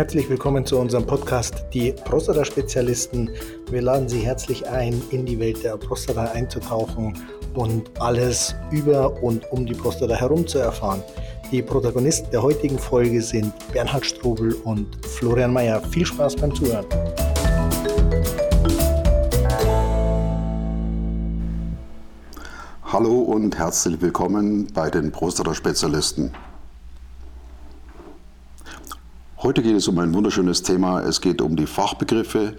[0.00, 3.28] Herzlich willkommen zu unserem Podcast Die Prostata-Spezialisten.
[3.70, 7.18] Wir laden Sie herzlich ein, in die Welt der Prostata einzutauchen
[7.52, 11.02] und alles über und um die Prostata herum zu erfahren.
[11.52, 15.82] Die Protagonisten der heutigen Folge sind Bernhard Strobel und Florian Mayer.
[15.82, 16.86] Viel Spaß beim Zuhören.
[22.84, 26.32] Hallo und herzlich willkommen bei den Prostata-Spezialisten.
[29.42, 31.00] Heute geht es um ein wunderschönes Thema.
[31.00, 32.56] Es geht um die Fachbegriffe,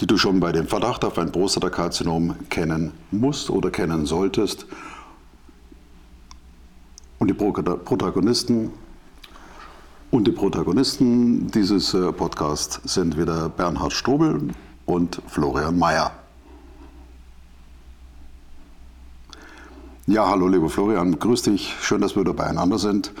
[0.00, 4.66] die du schon bei dem Verdacht auf ein Prostatakarzinom kennen musst oder kennen solltest.
[7.20, 8.72] Und die Protagonisten
[10.10, 14.48] und die Protagonisten dieses äh, Podcasts sind wieder Bernhard Strobel
[14.86, 16.10] und Florian Mayer.
[20.08, 23.12] Ja, hallo lieber Florian, grüß dich, schön, dass wir wieder beieinander sind.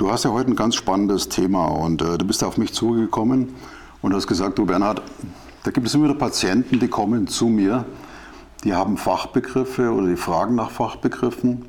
[0.00, 3.50] Du hast ja heute ein ganz spannendes Thema und äh, du bist auf mich zugekommen
[4.00, 5.02] und hast gesagt, du Bernhard,
[5.62, 7.84] da gibt es immer wieder Patienten, die kommen zu mir,
[8.64, 11.66] die haben Fachbegriffe oder die fragen nach Fachbegriffen,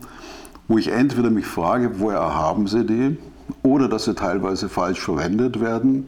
[0.69, 3.17] wo ich entweder mich frage, woher haben sie die
[3.63, 6.07] oder dass sie teilweise falsch verwendet werden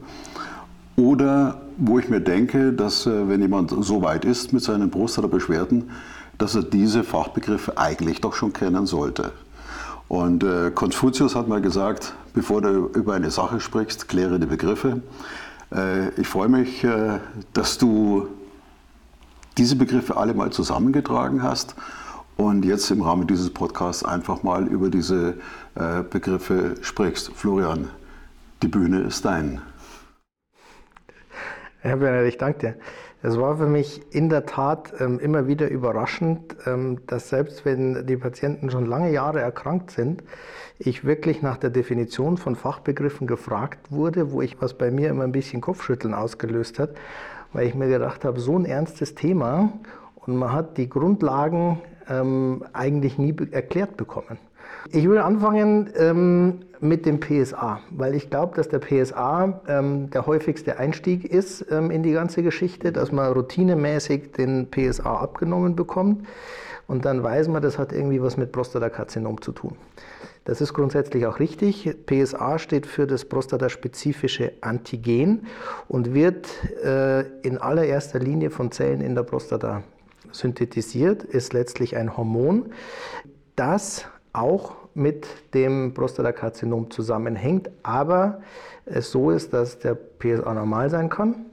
[0.96, 5.18] oder wo ich mir denke, dass äh, wenn jemand so weit ist mit seinen Brust-
[5.18, 5.90] oder Beschwerden,
[6.38, 9.32] dass er diese Fachbegriffe eigentlich doch schon kennen sollte.
[10.14, 15.02] Und äh, Konfuzius hat mal gesagt, bevor du über eine Sache sprichst, kläre die Begriffe.
[15.74, 17.18] Äh, ich freue mich, äh,
[17.52, 18.28] dass du
[19.58, 21.74] diese Begriffe alle mal zusammengetragen hast
[22.36, 25.34] und jetzt im Rahmen dieses Podcasts einfach mal über diese
[25.74, 27.32] äh, Begriffe sprichst.
[27.34, 27.88] Florian,
[28.62, 29.62] die Bühne ist dein.
[31.80, 32.76] Herr Bernhard, ich danke dir.
[33.26, 38.06] Es war für mich in der Tat ähm, immer wieder überraschend, ähm, dass selbst wenn
[38.06, 40.22] die Patienten schon lange Jahre erkrankt sind,
[40.78, 45.24] ich wirklich nach der Definition von Fachbegriffen gefragt wurde, wo ich was bei mir immer
[45.24, 46.90] ein bisschen Kopfschütteln ausgelöst hat,
[47.54, 49.72] weil ich mir gedacht habe, so ein ernstes Thema
[50.16, 54.38] und man hat die Grundlagen ähm, eigentlich nie erklärt bekommen.
[54.92, 60.26] Ich will anfangen ähm, mit dem PSA, weil ich glaube, dass der PSA ähm, der
[60.26, 66.26] häufigste Einstieg ist ähm, in die ganze Geschichte, dass man routinemäßig den PSA abgenommen bekommt
[66.86, 69.76] und dann weiß man, das hat irgendwie was mit Prostatakarzinom zu tun.
[70.44, 71.96] Das ist grundsätzlich auch richtig.
[72.04, 75.46] PSA steht für das prostataspezifische Antigen
[75.88, 76.46] und wird
[76.84, 79.82] äh, in allererster Linie von Zellen in der Prostata
[80.34, 82.72] synthetisiert, ist letztlich ein Hormon,
[83.56, 88.40] das auch mit dem Prostatakarzinom zusammenhängt, aber
[88.84, 91.46] es so ist, dass der PSA normal sein kann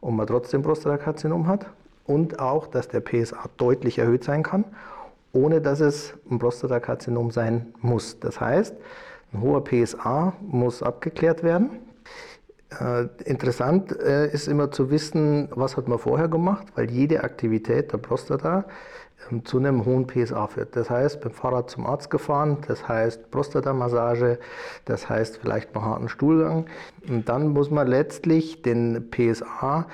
[0.00, 1.66] und man trotzdem Prostatakarzinom hat
[2.06, 4.64] und auch, dass der PSA deutlich erhöht sein kann,
[5.32, 8.18] ohne dass es ein Prostatakarzinom sein muss.
[8.20, 8.74] Das heißt,
[9.32, 11.70] ein hoher PSA muss abgeklärt werden.
[12.70, 17.92] Äh, interessant äh, ist immer zu wissen, was hat man vorher gemacht, weil jede Aktivität
[17.92, 18.66] der Prostata
[19.44, 20.76] zu einem hohen PSA führt.
[20.76, 24.38] Das heißt, beim Fahrrad zum Arzt gefahren, das heißt Prostatamassage,
[24.84, 26.66] das heißt vielleicht mal harten Stuhlgang.
[27.08, 29.86] Und dann muss man letztlich den PSA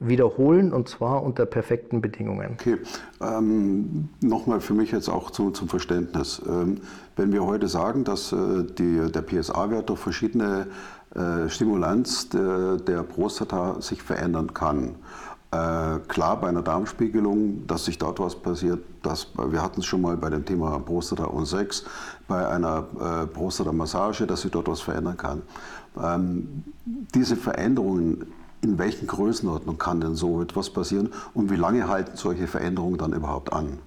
[0.00, 2.56] wiederholen und zwar unter perfekten Bedingungen.
[2.60, 2.78] Okay,
[3.20, 6.40] ähm, nochmal für mich jetzt auch zum, zum Verständnis.
[6.46, 6.80] Ähm,
[7.16, 10.68] wenn wir heute sagen, dass äh, die, der PSA-Wert durch verschiedene
[11.14, 14.94] äh, Stimulanz der, der Prostata sich verändern kann,
[15.50, 20.02] äh, klar, bei einer Darmspiegelung, dass sich dort was passiert, das, wir hatten es schon
[20.02, 21.84] mal bei dem Thema Prostata und Sex,
[22.26, 25.42] bei einer äh, Prostata-Massage, dass sich dort was verändern kann.
[25.98, 26.64] Ähm,
[27.14, 28.26] diese Veränderungen,
[28.60, 33.14] in welchen Größenordnungen kann denn so etwas passieren und wie lange halten solche Veränderungen dann
[33.14, 33.78] überhaupt an?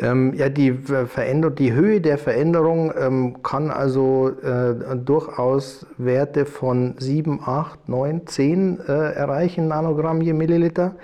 [0.00, 6.94] Ähm, ja, die, Veränderung, die Höhe der Veränderung ähm, kann also äh, durchaus Werte von
[6.98, 10.96] 7, 8, 9, 10 äh, erreichen, Nanogramm je Milliliter.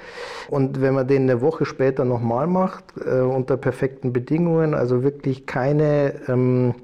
[0.49, 5.47] Und wenn man den eine Woche später nochmal macht, äh, unter perfekten Bedingungen, also wirklich
[5.47, 6.75] keine ähm,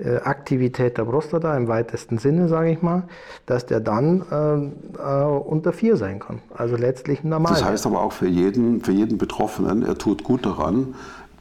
[0.00, 3.04] äh, Aktivität der Prostata im weitesten Sinne, sage ich mal,
[3.46, 6.40] dass der dann äh, äh, unter 4 sein kann.
[6.54, 7.52] Also letztlich normal.
[7.52, 10.94] Das heißt aber auch für jeden, für jeden Betroffenen, er tut gut daran,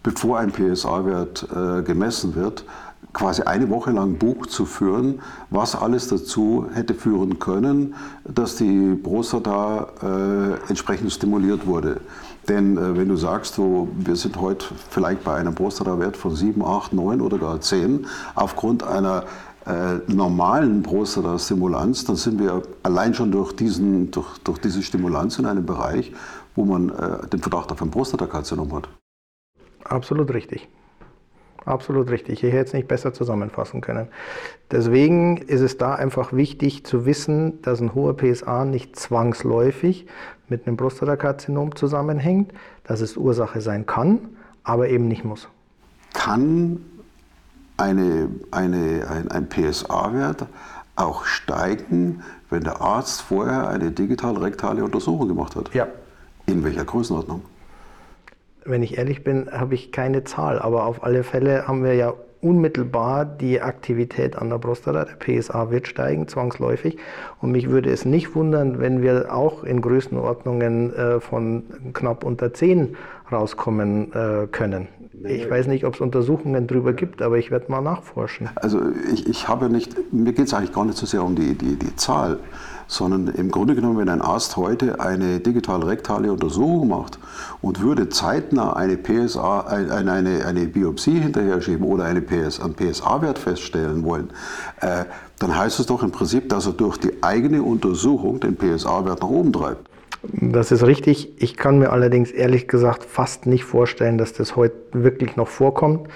[0.07, 2.63] bevor ein PSA-Wert äh, gemessen wird,
[3.12, 5.19] quasi eine Woche lang Buch zu führen,
[5.50, 7.94] was alles dazu hätte führen können,
[8.24, 12.00] dass die Prostata äh, entsprechend stimuliert wurde.
[12.48, 16.63] Denn äh, wenn du sagst, so, wir sind heute vielleicht bei einem Prostata-Wert von 7,
[16.63, 19.25] 8, 9 oder gar 10, aufgrund einer
[19.65, 25.45] äh, normalen Prostata-Stimulanz, dann sind wir allein schon durch, diesen, durch, durch diese Stimulanz in
[25.45, 26.13] einem Bereich,
[26.56, 28.88] wo man äh, den Verdacht auf ein Prostatakarzinom hat.
[29.89, 30.68] Absolut richtig.
[31.66, 32.44] absolut richtig.
[32.44, 34.07] Ich hätte es nicht besser zusammenfassen können.
[34.72, 40.07] Deswegen ist es da einfach wichtig zu wissen, dass ein hoher PSA nicht zwangsläufig
[40.48, 42.54] mit einem Prostatakarzinom zusammenhängt,
[42.86, 44.19] dass es Ursache sein kann,
[44.63, 45.50] aber eben nicht muss.
[46.13, 46.86] Kann
[47.75, 50.48] eine, eine, ein, ein PSA-Wert
[50.95, 55.74] auch steigen, wenn der Arzt vorher eine digital-rektale Untersuchung gemacht hat?
[55.74, 55.88] Ja.
[56.45, 57.42] In welcher Größenordnung?
[58.68, 62.14] Wenn ich ehrlich bin, habe ich keine Zahl, aber auf alle Fälle haben wir ja
[62.42, 66.98] unmittelbar die Aktivität an der Prostata, der PSA wird steigen, zwangsläufig.
[67.42, 72.54] Und mich würde es nicht wundern, wenn wir auch in Größenordnungen äh, von knapp unter
[72.54, 72.96] 10
[73.31, 74.88] rauskommen äh, können.
[75.24, 78.50] Ich weiß nicht, ob es Untersuchungen darüber gibt, aber ich werde mal nachforschen.
[78.56, 78.81] Also
[79.12, 81.75] ich, ich habe nicht, mir geht es eigentlich gar nicht so sehr um die, die,
[81.75, 82.40] die Zahl,
[82.88, 87.19] sondern im Grunde genommen, wenn ein Arzt heute eine digital-rektale Untersuchung macht
[87.62, 92.75] und würde zeitnah eine PSA, eine, eine, eine Biopsie hinterher schieben oder eine PS, einen
[92.75, 94.30] PSA-Wert feststellen wollen,
[94.81, 95.06] äh,
[95.40, 99.30] dann heißt es doch im Prinzip, dass er durch die eigene Untersuchung den PSA-Wert nach
[99.30, 99.90] oben treibt.
[100.34, 101.32] Das ist richtig.
[101.38, 106.10] Ich kann mir allerdings ehrlich gesagt fast nicht vorstellen, dass das heute wirklich noch vorkommt.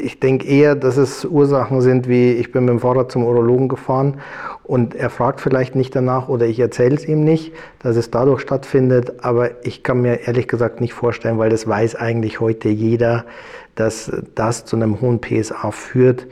[0.00, 3.68] Ich denke eher, dass es Ursachen sind, wie ich bin mit dem Fahrrad zum Urologen
[3.68, 4.20] gefahren
[4.64, 8.40] und er fragt vielleicht nicht danach oder ich erzähle es ihm nicht, dass es dadurch
[8.40, 9.22] stattfindet.
[9.24, 13.26] Aber ich kann mir ehrlich gesagt nicht vorstellen, weil das weiß eigentlich heute jeder,
[13.74, 16.26] dass das zu einem hohen PSA führt.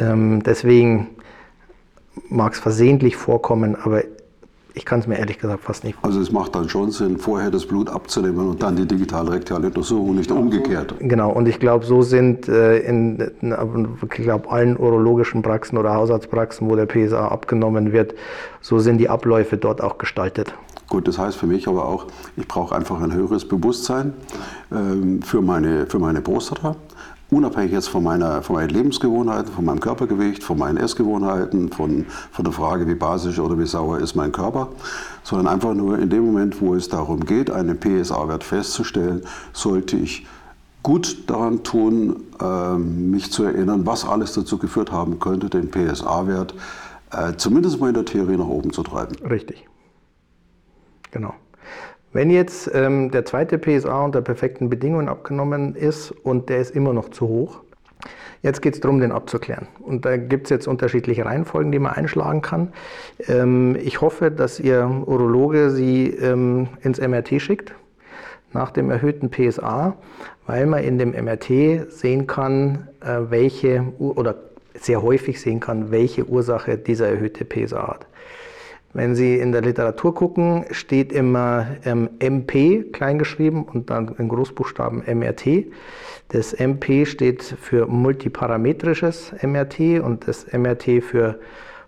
[0.00, 1.10] Ähm, deswegen
[2.28, 4.02] mag es versehentlich vorkommen, aber
[4.80, 6.14] ich kann es mir ehrlich gesagt fast nicht vorstellen.
[6.14, 9.66] Also es macht dann schon Sinn, vorher das Blut abzunehmen und dann die digitale rektale
[9.66, 10.94] Untersuchung, nicht umgekehrt.
[11.00, 16.70] Genau, und ich glaube, so sind äh, in, ich glaub, allen urologischen Praxen oder Hausarztpraxen,
[16.70, 18.14] wo der PSA abgenommen wird,
[18.62, 20.54] so sind die Abläufe dort auch gestaltet.
[20.88, 22.06] Gut, das heißt für mich aber auch,
[22.38, 24.14] ich brauche einfach ein höheres Bewusstsein
[24.72, 26.74] ähm, für, meine, für meine Prostata
[27.30, 32.44] unabhängig jetzt von, meiner, von meinen Lebensgewohnheiten, von meinem Körpergewicht, von meinen Essgewohnheiten, von, von
[32.44, 34.68] der Frage, wie basisch oder wie sauer ist mein Körper,
[35.22, 39.22] sondern einfach nur in dem Moment, wo es darum geht, einen PSA-Wert festzustellen,
[39.52, 40.26] sollte ich
[40.82, 46.54] gut daran tun, ähm, mich zu erinnern, was alles dazu geführt haben könnte, den PSA-Wert
[47.12, 49.14] äh, zumindest mal in der Theorie nach oben zu treiben.
[49.26, 49.66] Richtig.
[51.10, 51.34] Genau.
[52.12, 56.92] Wenn jetzt ähm, der zweite PSA unter perfekten Bedingungen abgenommen ist und der ist immer
[56.92, 57.60] noch zu hoch,
[58.42, 59.68] jetzt geht es darum, den abzuklären.
[59.78, 62.72] Und da gibt es jetzt unterschiedliche Reihenfolgen, die man einschlagen kann.
[63.28, 67.74] Ähm, ich hoffe, dass Ihr Urologe Sie ähm, ins MRT schickt
[68.52, 69.96] nach dem erhöhten PSA,
[70.48, 74.34] weil man in dem MRT sehen kann, äh, welche oder
[74.74, 78.06] sehr häufig sehen kann, welche Ursache dieser erhöhte PSA hat.
[78.92, 85.04] Wenn Sie in der Literatur gucken, steht immer ähm, MP kleingeschrieben und dann in Großbuchstaben
[85.06, 85.66] MRT.
[86.28, 91.38] Das MP steht für multiparametrisches MRT und das MRT für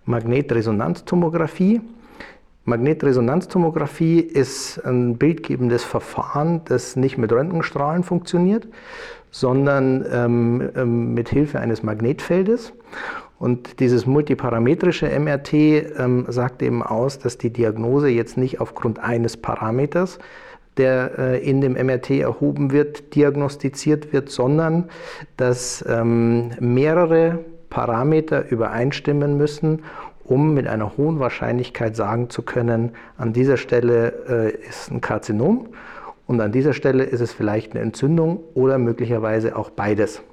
[0.05, 1.81] Magnetresonanztomographie.
[2.65, 8.67] Magnetresonanztomographie ist ein bildgebendes Verfahren, das nicht mit Röntgenstrahlen funktioniert,
[9.29, 12.71] sondern ähm, ähm mit Hilfe eines Magnetfeldes.
[13.43, 19.35] Und dieses multiparametrische MRT ähm, sagt eben aus, dass die Diagnose jetzt nicht aufgrund eines
[19.35, 20.17] Parameters,
[20.77, 24.85] der äh, in dem MRT erhoben wird, diagnostiziert wird, sondern
[25.35, 29.83] dass ähm, mehrere Parameter übereinstimmen müssen,
[30.23, 35.67] um mit einer hohen Wahrscheinlichkeit sagen zu können, an dieser Stelle äh, ist ein Karzinom
[36.27, 40.23] und an dieser Stelle ist es vielleicht eine Entzündung oder möglicherweise auch beides.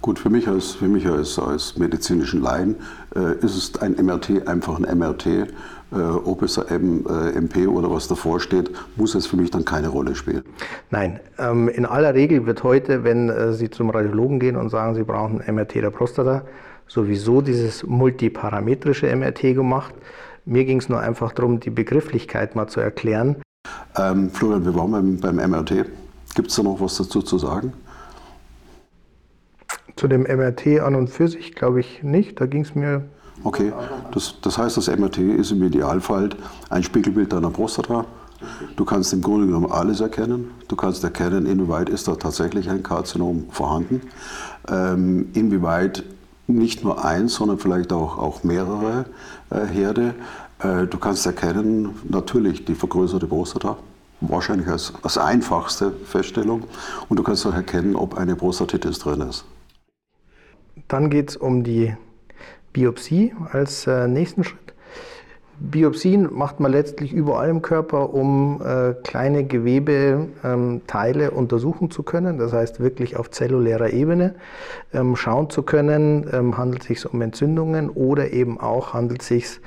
[0.00, 2.76] Gut, für mich als, für mich als, als medizinischen Laien
[3.14, 5.26] äh, ist es ein MRT einfach ein MRT.
[5.26, 5.46] Äh,
[5.92, 9.88] ob es ein äh, MP oder was davor steht, muss es für mich dann keine
[9.88, 10.42] Rolle spielen.
[10.90, 14.94] Nein, ähm, in aller Regel wird heute, wenn äh, Sie zum Radiologen gehen und sagen,
[14.94, 16.42] Sie brauchen ein MRT der Prostata,
[16.86, 19.94] sowieso dieses multiparametrische MRT gemacht.
[20.44, 23.36] Mir ging es nur einfach darum, die Begrifflichkeit mal zu erklären.
[23.96, 25.86] Ähm, Florian, wir waren beim, beim MRT.
[26.36, 27.72] Gibt es da noch was dazu zu sagen?
[30.00, 32.40] Zu dem MRT an und für sich glaube ich nicht.
[32.40, 33.04] Da ging es mir.
[33.44, 33.70] Okay,
[34.14, 36.30] das, das heißt, das MRT ist im Idealfall
[36.70, 38.06] ein Spiegelbild deiner Prostata.
[38.76, 40.52] Du kannst im Grunde genommen alles erkennen.
[40.68, 44.00] Du kannst erkennen, inwieweit ist da tatsächlich ein Karzinom vorhanden.
[44.70, 46.02] Ähm, inwieweit
[46.46, 49.04] nicht nur eins, sondern vielleicht auch, auch mehrere
[49.50, 50.14] äh, Herde.
[50.60, 53.76] Äh, du kannst erkennen, natürlich die vergrößerte Prostata,
[54.22, 56.62] wahrscheinlich als, als einfachste Feststellung.
[57.10, 59.44] Und du kannst auch erkennen, ob eine Prostatitis drin ist.
[60.88, 61.94] Dann geht es um die
[62.72, 64.74] Biopsie als äh, nächsten Schritt.
[65.60, 72.38] Biopsien macht man letztlich überall im Körper, um äh, kleine Gewebeteile ähm, untersuchen zu können.
[72.38, 74.36] Das heißt wirklich auf zellulärer Ebene
[74.94, 79.28] ähm, schauen zu können, ähm, handelt es sich um Entzündungen oder eben auch handelt es
[79.28, 79.60] sich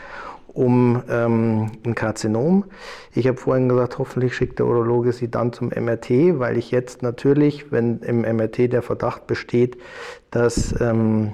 [0.53, 2.65] um ähm, ein Karzinom.
[3.13, 7.01] Ich habe vorhin gesagt, hoffentlich schickt der Urologe Sie dann zum MRT, weil ich jetzt
[7.01, 9.77] natürlich, wenn im MRT der Verdacht besteht,
[10.31, 11.33] dass ähm,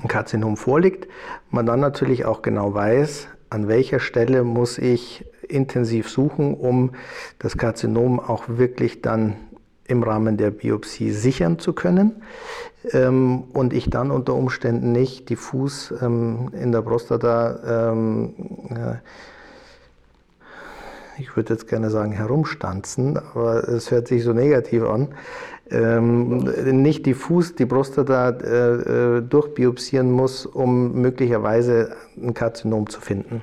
[0.00, 1.08] ein Karzinom vorliegt,
[1.50, 6.92] man dann natürlich auch genau weiß, an welcher Stelle muss ich intensiv suchen, um
[7.38, 9.36] das Karzinom auch wirklich dann
[9.86, 12.22] im Rahmen der Biopsie sichern zu können
[12.92, 18.34] ähm, und ich dann unter Umständen nicht diffus ähm, in der Prostata, ähm,
[18.70, 18.96] äh,
[21.18, 25.08] ich würde jetzt gerne sagen herumstanzen, aber es hört sich so negativ an,
[25.70, 26.38] ähm,
[26.82, 33.42] nicht diffus die Prostata äh, äh, durchbiopsieren muss, um möglicherweise ein Karzinom zu finden.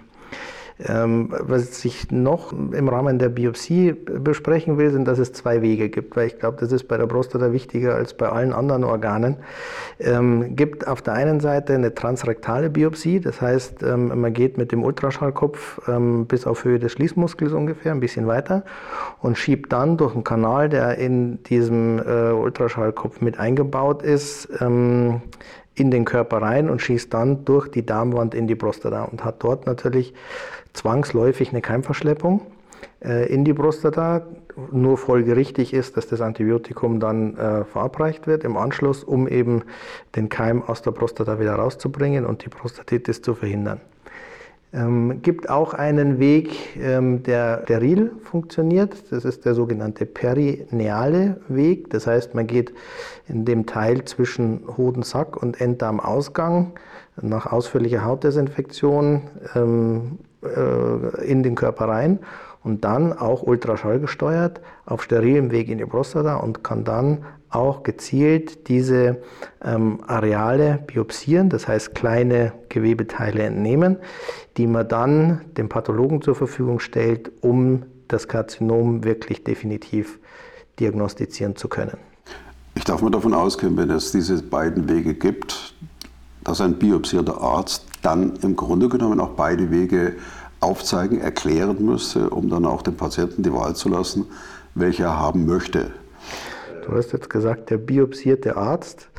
[0.88, 5.90] Ähm, was ich noch im Rahmen der Biopsie besprechen will, sind, dass es zwei Wege
[5.90, 9.38] gibt, weil ich glaube, das ist bei der Prostata wichtiger als bei allen anderen Organen.
[10.00, 14.72] Ähm, gibt auf der einen Seite eine transrektale Biopsie, das heißt, ähm, man geht mit
[14.72, 18.64] dem Ultraschallkopf ähm, bis auf Höhe des Schließmuskels ungefähr, ein bisschen weiter
[19.22, 25.22] und schiebt dann durch einen Kanal, der in diesem äh, Ultraschallkopf mit eingebaut ist, ähm,
[25.80, 29.44] in den Körper rein und schießt dann durch die Darmwand in die Prostata und hat
[29.44, 30.14] dort natürlich
[30.74, 32.42] zwangsläufig eine Keimverschleppung
[33.04, 34.26] äh, in die Prostata.
[34.72, 39.64] Nur folgerichtig ist, dass das Antibiotikum dann äh, verabreicht wird im Anschluss, um eben
[40.16, 43.80] den Keim aus der Prostata wieder rauszubringen und die Prostatitis zu verhindern.
[44.72, 49.12] Ähm, gibt auch einen Weg, ähm, der steril funktioniert.
[49.12, 51.90] Das ist der sogenannte perineale Weg.
[51.90, 52.74] Das heißt, man geht
[53.28, 56.74] in dem Teil zwischen Hodensack und Enddarmausgang
[57.20, 59.22] nach ausführlicher Hautdesinfektion
[59.56, 62.20] ähm, äh, in den Körper rein
[62.64, 67.84] und dann auch Ultraschall gesteuert auf sterilem Weg in die Prostata und kann dann auch
[67.84, 69.18] gezielt diese
[69.64, 73.98] ähm, Areale biopsieren, das heißt kleine Gewebeteile entnehmen,
[74.58, 80.20] die man dann dem Pathologen zur Verfügung stellt, um das Karzinom wirklich definitiv
[80.80, 81.98] diagnostizieren zu können.
[82.76, 85.74] Ich darf mal davon ausgehen, wenn es diese beiden Wege gibt,
[86.44, 90.16] dass ein biopsierender Arzt dann im Grunde genommen auch beide Wege
[90.60, 94.28] aufzeigen, erklären müsste, um dann auch dem Patienten die Wahl zu lassen,
[94.76, 95.92] welche er haben möchte.
[96.86, 99.10] Du hast jetzt gesagt, der biopsierte Arzt.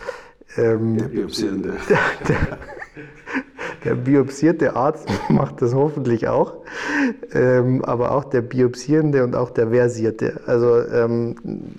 [0.56, 1.75] Ähm, der biopsierende.
[1.88, 2.58] Der, der,
[3.84, 6.56] der, biopsierte Arzt macht das hoffentlich auch,
[7.32, 10.40] ähm, aber auch der biopsierende und auch der versierte.
[10.46, 11.37] Also ähm,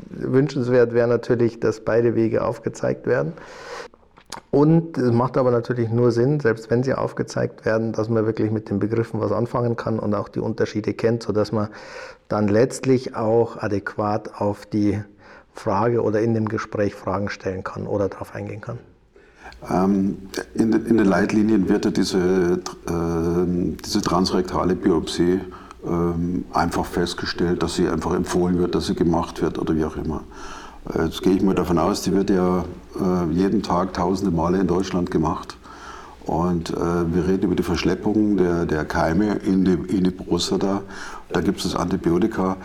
[0.10, 3.34] wünschenswert wäre natürlich, dass beide Wege aufgezeigt werden.
[4.52, 8.52] Und es macht aber natürlich nur Sinn, selbst wenn sie aufgezeigt werden, dass man wirklich
[8.52, 11.70] mit den Begriffen was anfangen kann und auch die Unterschiede kennt, sodass man
[12.28, 15.02] dann letztlich auch adäquat auf die
[15.54, 18.78] Frage oder in dem Gespräch Fragen stellen kann oder darauf eingehen kann.
[19.70, 20.18] Ähm,
[20.54, 25.40] in, in, den Leitlinien wird ja diese, äh, diese transrektale Biopsie
[25.86, 29.96] äh, einfach festgestellt, dass sie einfach empfohlen wird, dass sie gemacht wird oder wie auch
[29.96, 30.24] immer.
[30.98, 32.66] Jetzt gehe ich mal davon aus, die wird ja
[33.00, 35.58] äh, jeden Tag tausende Male in Deutschland gemacht.
[36.26, 40.82] Und äh, wir reden über die Verschleppung der, der Keime in die, in die Prostata.
[41.30, 42.58] Da gibt es Antibiotika.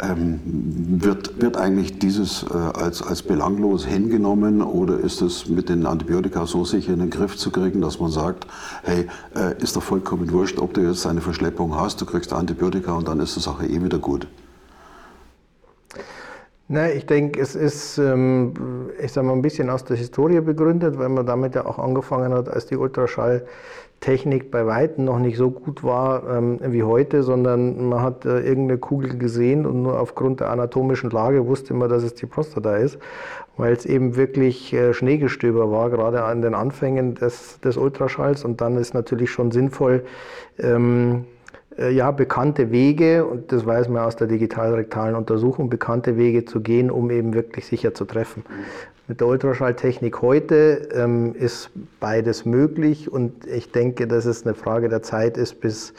[0.00, 5.86] Ähm, wird, wird eigentlich dieses äh, als, als belanglos hingenommen oder ist es mit den
[5.86, 8.46] Antibiotika so sicher in den Griff zu kriegen, dass man sagt,
[8.82, 12.94] hey, äh, ist doch vollkommen wurscht, ob du jetzt eine Verschleppung hast, du kriegst Antibiotika
[12.94, 14.26] und dann ist die Sache eh wieder gut?
[16.68, 18.54] Na, ich denke, es ist, ähm,
[18.98, 22.32] ich sag mal, ein bisschen aus der Historie begründet, weil man damit ja auch angefangen
[22.32, 27.88] hat, als die Ultraschalltechnik bei Weitem noch nicht so gut war ähm, wie heute, sondern
[27.88, 32.04] man hat äh, irgendeine Kugel gesehen und nur aufgrund der anatomischen Lage wusste man, dass
[32.04, 32.98] es die Prostata ist,
[33.56, 38.44] weil es eben wirklich äh, Schneegestöber war, gerade an den Anfängen des, des Ultraschalls.
[38.44, 40.04] Und dann ist natürlich schon sinnvoll,
[40.58, 41.31] ähm, äh,
[41.78, 46.90] ja, bekannte Wege, und das weiß man aus der digitalrektalen Untersuchung, bekannte Wege zu gehen,
[46.90, 48.44] um eben wirklich sicher zu treffen.
[49.08, 54.88] Mit der Ultraschalltechnik heute ähm, ist beides möglich und ich denke, dass es eine Frage
[54.88, 55.92] der Zeit ist, bis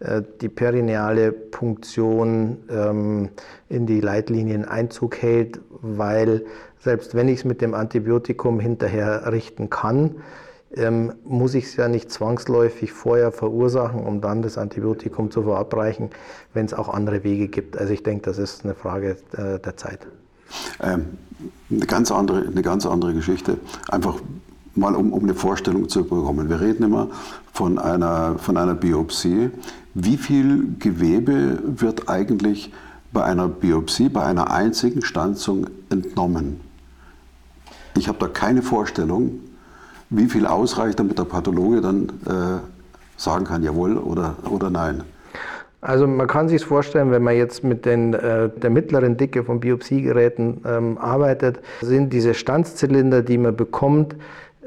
[0.00, 3.30] äh, die perineale Punktion ähm,
[3.68, 6.44] in die Leitlinien Einzug hält, weil
[6.78, 10.16] selbst wenn ich es mit dem Antibiotikum hinterher richten kann,
[10.74, 16.10] ähm, muss ich es ja nicht zwangsläufig vorher verursachen, um dann das Antibiotikum zu verabreichen,
[16.54, 17.76] wenn es auch andere Wege gibt.
[17.76, 20.06] Also ich denke, das ist eine Frage äh, der Zeit.
[20.80, 21.06] Ähm,
[21.70, 23.58] eine, ganz andere, eine ganz andere Geschichte.
[23.88, 24.20] Einfach
[24.74, 26.48] mal um, um eine Vorstellung zu bekommen.
[26.48, 27.08] Wir reden immer
[27.52, 29.50] von einer, von einer Biopsie.
[29.94, 32.72] Wie viel Gewebe wird eigentlich
[33.12, 36.60] bei einer Biopsie, bei einer einzigen Stanzung entnommen?
[37.96, 39.40] Ich habe da keine Vorstellung,
[40.10, 42.58] wie viel ausreicht, damit der Pathologe dann äh,
[43.16, 45.02] sagen kann, jawohl oder, oder nein.
[45.82, 49.60] Also man kann sich vorstellen, wenn man jetzt mit den, äh, der mittleren Dicke von
[49.60, 54.16] Biopsiegeräten ähm, arbeitet, sind diese Stanzzylinder, die man bekommt,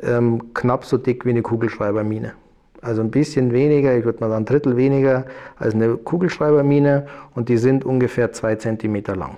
[0.01, 2.33] ähm, knapp so dick wie eine Kugelschreibermine.
[2.81, 5.25] Also ein bisschen weniger, ich würde mal sagen ein Drittel weniger
[5.57, 9.37] als eine Kugelschreibermine und die sind ungefähr zwei Zentimeter lang.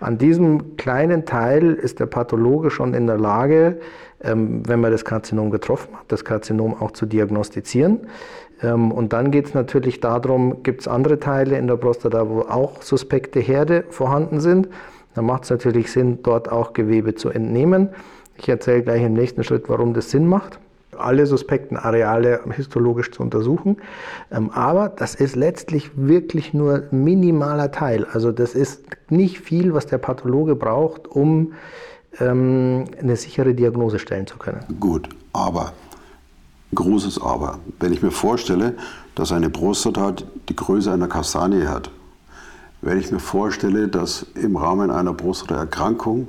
[0.00, 3.78] An diesem kleinen Teil ist der Pathologe schon in der Lage,
[4.24, 8.00] wenn man das Karzinom getroffen hat, das Karzinom auch zu diagnostizieren.
[8.62, 12.40] Ähm, und dann geht es natürlich darum, gibt es andere Teile in der Prostata, wo
[12.40, 14.68] auch suspekte Herde vorhanden sind.
[15.14, 17.90] Dann macht es natürlich Sinn, dort auch Gewebe zu entnehmen.
[18.36, 20.58] Ich erzähle gleich im nächsten Schritt, warum das Sinn macht
[20.98, 23.78] alle suspekten Areale histologisch zu untersuchen.
[24.30, 28.06] Ähm, aber das ist letztlich wirklich nur minimaler Teil.
[28.12, 31.54] Also das ist nicht viel, was der Pathologe braucht, um
[32.20, 34.64] ähm, eine sichere Diagnose stellen zu können.
[34.80, 35.72] Gut, aber,
[36.74, 37.58] großes Aber.
[37.80, 38.74] Wenn ich mir vorstelle,
[39.14, 40.14] dass eine Prostata
[40.48, 41.90] die Größe einer Kastanie hat,
[42.82, 46.28] wenn ich mir vorstelle, dass im Rahmen einer Prostataerkrankung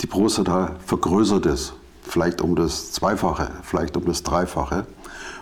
[0.00, 4.86] die Prostata vergrößert ist, vielleicht um das Zweifache, vielleicht um das Dreifache,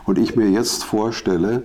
[0.05, 1.63] und ich mir jetzt vorstelle,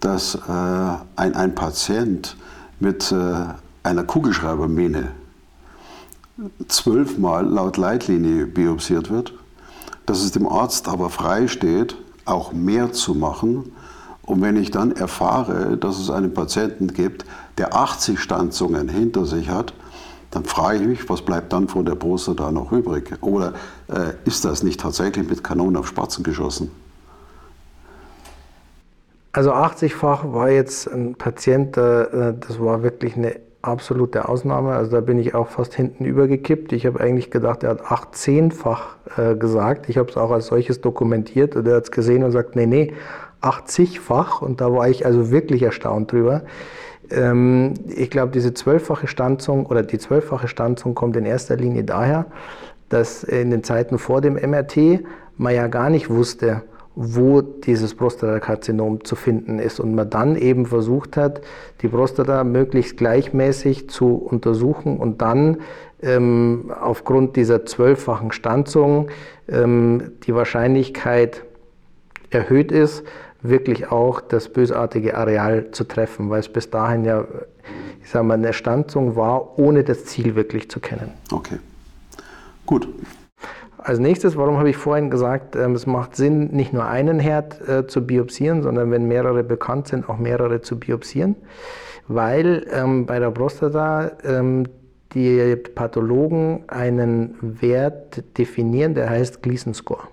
[0.00, 2.36] dass äh, ein, ein Patient
[2.80, 3.34] mit äh,
[3.82, 5.12] einer Kugelschreibermähne
[6.68, 9.32] zwölfmal laut Leitlinie biopsiert wird,
[10.04, 13.72] dass es dem Arzt aber frei steht, auch mehr zu machen.
[14.22, 17.24] Und wenn ich dann erfahre, dass es einen Patienten gibt,
[17.58, 19.72] der 80 Stanzungen hinter sich hat,
[20.30, 23.16] dann frage ich mich, was bleibt dann von der Brust da noch übrig?
[23.22, 23.54] Oder
[23.88, 26.70] äh, ist das nicht tatsächlich mit Kanonen auf Spatzen geschossen?
[29.32, 33.36] Also 80-fach war jetzt ein Patient, äh, das war wirklich eine
[33.66, 34.72] absolute Ausnahme.
[34.72, 36.72] Also da bin ich auch fast hinten übergekippt.
[36.72, 39.88] Ich habe eigentlich gedacht, er hat 18-fach äh, gesagt.
[39.88, 42.66] Ich habe es auch als solches dokumentiert und er hat es gesehen und sagt, nee,
[42.66, 42.92] nee,
[43.42, 44.42] 80-fach.
[44.42, 46.42] Und da war ich also wirklich erstaunt drüber.
[47.10, 52.26] Ähm, ich glaube, diese zwölffache Stanzung oder die zwölffache Stanzung kommt in erster Linie daher,
[52.88, 55.00] dass in den Zeiten vor dem MRT
[55.36, 56.62] man ja gar nicht wusste,
[56.98, 61.42] wo dieses Prostatakarzinom zu finden ist und man dann eben versucht hat,
[61.82, 65.58] die Prostata möglichst gleichmäßig zu untersuchen und dann
[66.02, 69.08] ähm, aufgrund dieser zwölffachen Stanzung
[69.46, 71.44] ähm, die Wahrscheinlichkeit
[72.30, 73.04] erhöht ist,
[73.42, 77.26] wirklich auch das bösartige Areal zu treffen, weil es bis dahin ja,
[78.02, 81.12] ich sage mal, eine Stanzung war, ohne das Ziel wirklich zu kennen.
[81.30, 81.58] Okay,
[82.64, 82.88] gut.
[83.86, 87.68] Als nächstes, warum habe ich vorhin gesagt, ähm, es macht Sinn, nicht nur einen Herd
[87.68, 91.36] äh, zu biopsieren, sondern wenn mehrere bekannt sind, auch mehrere zu biopsieren,
[92.08, 94.64] weil ähm, bei der Prostata ähm,
[95.14, 100.08] die Pathologen einen Wert definieren, der heißt Gleason Score.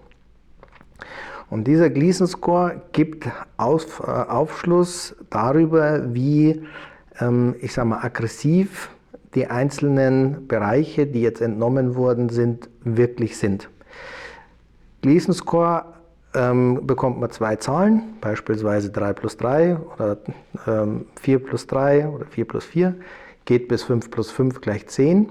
[1.50, 6.62] Und dieser Gleason Score gibt äh, Aufschluss darüber, wie,
[7.60, 8.93] ich sage mal, aggressiv
[9.36, 13.70] die einzelnen Bereiche, die jetzt entnommen worden sind, wirklich sind.
[15.02, 15.86] Gleason Score
[16.34, 20.18] ähm, bekommt man zwei Zahlen, beispielsweise 3 plus 3 oder
[20.68, 22.96] ähm, 4 plus 3 oder 4 plus 4,
[23.46, 25.30] geht bis 5 plus 5 gleich 10.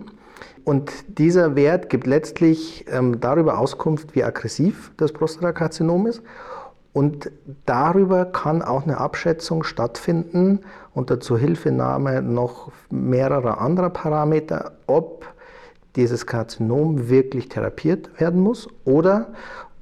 [0.64, 6.22] Und dieser Wert gibt letztlich ähm, darüber Auskunft, wie aggressiv das Prostatakarzinom ist.
[6.92, 7.30] Und
[7.64, 10.60] darüber kann auch eine Abschätzung stattfinden
[10.92, 15.26] unter Zuhilfenahme noch mehrerer anderer Parameter, ob
[15.96, 19.28] dieses Karzinom wirklich therapiert werden muss oder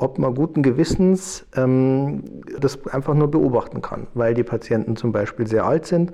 [0.01, 2.23] ob man guten Gewissens ähm,
[2.59, 6.13] das einfach nur beobachten kann, weil die Patienten zum Beispiel sehr alt sind,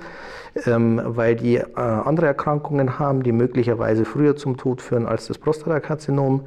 [0.66, 5.38] ähm, weil die äh, andere Erkrankungen haben, die möglicherweise früher zum Tod führen als das
[5.38, 6.42] Prostatakarzinom,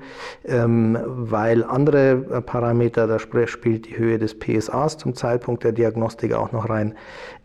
[0.45, 6.33] ähm, weil andere äh, Parameter, da spielt die Höhe des PSAs zum Zeitpunkt der Diagnostik
[6.33, 6.95] auch noch rein.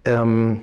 [0.04, 0.62] Ähm,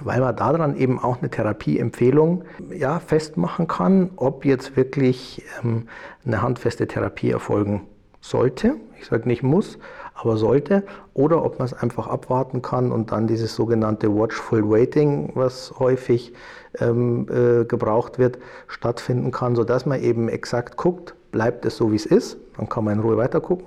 [0.00, 5.86] weil man daran eben auch eine Therapieempfehlung ja, festmachen kann, ob jetzt wirklich ähm,
[6.24, 7.82] eine handfeste Therapie erfolgen
[8.22, 9.78] sollte, ich sage nicht muss,
[10.14, 15.32] aber sollte, oder ob man es einfach abwarten kann und dann dieses sogenannte Watchful Waiting,
[15.34, 16.32] was häufig
[16.78, 21.96] ähm, äh, gebraucht wird, stattfinden kann, sodass man eben exakt guckt, bleibt es so, wie
[21.96, 23.66] es ist, dann kann man in Ruhe weiter gucken.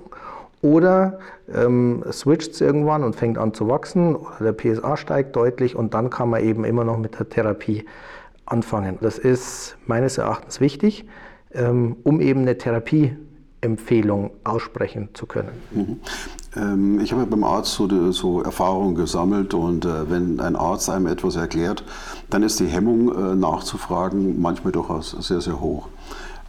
[0.62, 1.18] Oder
[1.54, 5.92] ähm, switcht es irgendwann und fängt an zu wachsen oder der PSA steigt deutlich und
[5.92, 7.84] dann kann man eben immer noch mit der Therapie
[8.46, 8.98] anfangen.
[9.02, 11.04] Das ist meines Erachtens wichtig,
[11.52, 13.16] ähm, um eben eine Therapie
[13.66, 15.50] Empfehlung aussprechen zu können.
[15.72, 16.00] Mhm.
[16.56, 21.06] Ähm, ich habe beim Arzt so, so Erfahrungen gesammelt und äh, wenn ein Arzt einem
[21.06, 21.84] etwas erklärt,
[22.30, 25.88] dann ist die Hemmung äh, nachzufragen manchmal durchaus sehr, sehr hoch.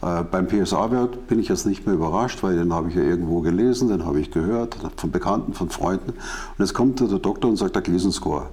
[0.00, 3.40] Äh, beim PSA-Wert bin ich jetzt nicht mehr überrascht, weil den habe ich ja irgendwo
[3.40, 6.10] gelesen, den habe ich gehört, von Bekannten, von Freunden.
[6.10, 8.46] Und jetzt kommt der Doktor und sagt der Gleason-Score.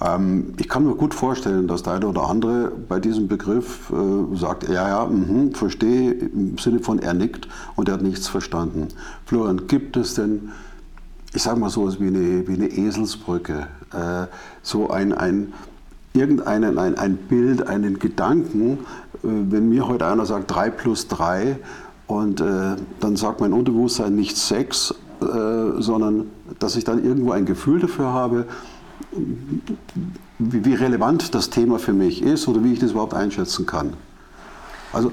[0.00, 4.36] Ähm, ich kann mir gut vorstellen, dass der eine oder andere bei diesem Begriff äh,
[4.36, 8.88] sagt, ja, ja, mh, verstehe, im Sinne von er nickt und er hat nichts verstanden.
[9.26, 10.50] Florian, gibt es denn,
[11.34, 14.26] ich sage mal so etwas wie eine, wie eine Eselsbrücke, äh,
[14.62, 15.52] so ein, ein
[16.14, 18.78] irgendeinen ein, ein Bild, einen Gedanken, äh,
[19.22, 21.58] wenn mir heute einer sagt 3 plus 3
[22.06, 25.24] und äh, dann sagt mein Unterbewusstsein nicht 6, äh,
[25.78, 26.26] sondern
[26.58, 28.46] dass ich dann irgendwo ein Gefühl dafür habe,
[30.38, 33.94] wie, relevant das Thema für mich ist oder wie ich das überhaupt einschätzen kann.
[34.92, 35.10] Also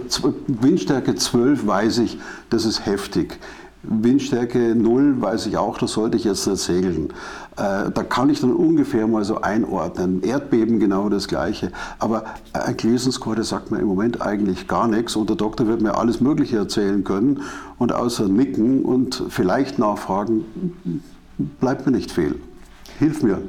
[0.47, 3.39] Windstärke 12 weiß ich, das ist heftig.
[3.81, 7.13] Windstärke 0 weiß ich auch, das sollte ich jetzt nicht segeln.
[7.55, 10.21] Äh, da kann ich dann ungefähr mal so einordnen.
[10.21, 11.71] Erdbeben genau das gleiche.
[11.97, 15.81] Aber ein Gleason-Score, der sagt mir im Moment eigentlich gar nichts und der Doktor wird
[15.81, 17.41] mir alles Mögliche erzählen können
[17.77, 20.43] und außer nicken und vielleicht nachfragen,
[21.61, 22.35] bleibt mir nicht viel.
[22.97, 23.41] Hilf mir.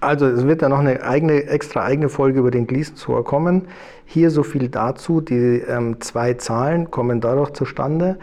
[0.00, 3.68] Also es wird dann noch eine eigene, extra eigene Folge über den Gleason-Score kommen.
[4.06, 5.20] Hier so viel dazu.
[5.20, 8.18] Die ähm, zwei Zahlen kommen dadurch zustande,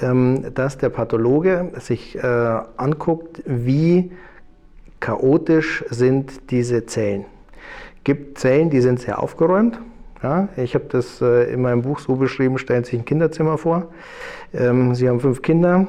[0.00, 2.22] ähm, dass der Pathologe sich äh,
[2.76, 4.10] anguckt, wie
[5.00, 7.26] chaotisch sind diese Zellen.
[7.98, 9.78] Es gibt Zellen, die sind sehr aufgeräumt.
[10.22, 13.56] Ja, ich habe das äh, in meinem Buch so beschrieben, stellen Sie sich ein Kinderzimmer
[13.56, 13.88] vor.
[14.52, 15.86] Ähm, Sie haben fünf Kinder.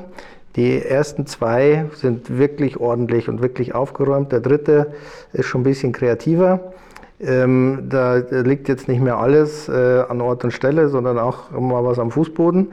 [0.55, 4.31] Die ersten zwei sind wirklich ordentlich und wirklich aufgeräumt.
[4.31, 4.93] Der dritte
[5.33, 6.73] ist schon ein bisschen kreativer.
[7.21, 11.83] Ähm, da liegt jetzt nicht mehr alles äh, an Ort und Stelle, sondern auch mal
[11.83, 12.71] was am Fußboden.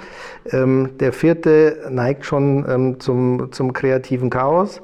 [0.53, 4.81] Ähm, der vierte neigt schon ähm, zum, zum kreativen Chaos.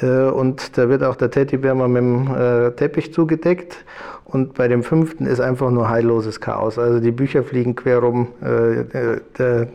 [0.00, 3.84] Äh, und da wird auch der Teddybär mal mit dem äh, Teppich zugedeckt.
[4.24, 6.78] Und bei dem fünften ist einfach nur heilloses Chaos.
[6.78, 8.28] Also die Bücher fliegen quer rum.
[8.40, 9.68] Äh, der,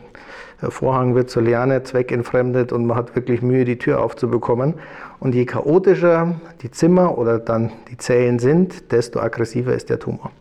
[0.60, 4.74] Vorhang wird zur Liane zweckentfremdet und man hat wirklich Mühe, die Tür aufzubekommen.
[5.20, 10.32] Und je chaotischer die Zimmer oder dann die Zellen sind, desto aggressiver ist der Tumor.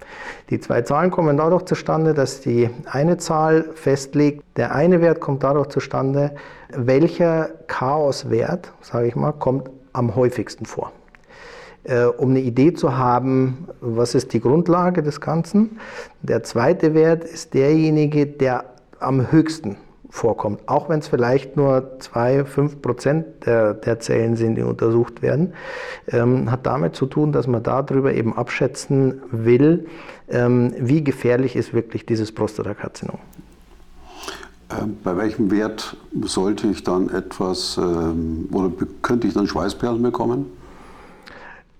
[0.50, 5.44] Die zwei Zahlen kommen dadurch zustande, dass die eine Zahl festlegt, der eine Wert kommt
[5.44, 6.32] dadurch zustande,
[6.76, 10.92] welcher Chaoswert, sage ich mal, kommt am häufigsten vor
[11.84, 15.80] äh, um eine Idee zu haben, was ist die Grundlage des Ganzen.
[16.22, 18.66] Der zweite Wert ist derjenige, der
[19.00, 19.78] am höchsten
[20.10, 25.22] vorkommt, auch wenn es vielleicht nur 2, 5 Prozent der, der Zellen sind, die untersucht
[25.22, 25.54] werden,
[26.08, 29.88] ähm, hat damit zu tun, dass man darüber eben abschätzen will,
[30.30, 33.20] ähm, wie gefährlich ist wirklich dieses Prostatakarzinom.
[34.70, 40.46] Ähm, bei welchem Wert sollte ich dann etwas ähm, oder könnte ich dann Schweißperlen bekommen?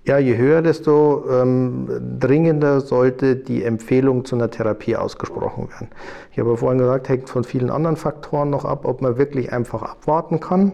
[0.08, 1.86] Ja, je höher, desto ähm,
[2.18, 5.90] dringender sollte die Empfehlung zu einer Therapie ausgesprochen werden.
[6.32, 9.82] Ich habe vorhin gesagt, hängt von vielen anderen Faktoren noch ab, ob man wirklich einfach
[9.82, 10.72] abwarten kann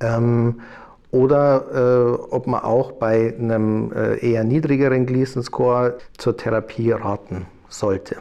[0.00, 0.62] ähm,
[1.10, 7.44] oder äh, ob man auch bei einem äh, eher niedrigeren Gleason Score zur Therapie raten
[7.68, 8.16] sollte.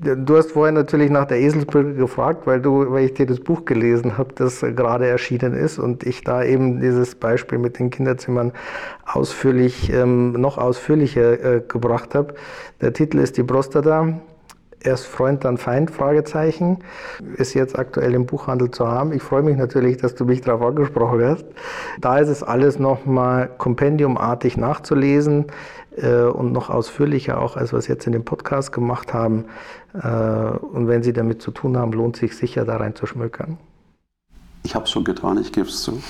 [0.00, 3.64] Du hast vorhin natürlich nach der Eselsbrücke gefragt, weil, du, weil ich dir das Buch
[3.64, 8.52] gelesen habe, das gerade erschienen ist und ich da eben dieses Beispiel mit den Kinderzimmern
[9.04, 12.34] ausführlich, ähm, noch ausführlicher äh, gebracht habe.
[12.80, 14.20] Der Titel ist Die Prostata.
[14.80, 16.80] Erst Freund, dann Feind, Fragezeichen.
[17.36, 19.12] Ist jetzt aktuell im Buchhandel zu haben.
[19.12, 21.46] Ich freue mich natürlich, dass du mich darauf angesprochen hast.
[22.02, 25.46] Da ist es alles nochmal kompendiumartig nachzulesen
[26.02, 29.44] und noch ausführlicher auch, als wir es jetzt in dem Podcast gemacht haben.
[29.94, 33.58] Äh, und wenn Sie damit zu tun haben, lohnt sich sicher, da rein zu schmökern.
[34.62, 36.02] Ich habe es schon getan, ich gebe es zu.